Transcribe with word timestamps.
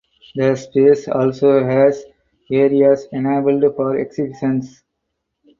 The 0.33 0.55
space 0.55 1.07
also 1.07 1.63
has 1.63 2.03
areas 2.51 3.07
enabled 3.11 3.61
for 3.75 3.99
exhibitions. 3.99 4.81